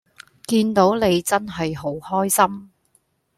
[0.47, 2.71] 見到你真係好開心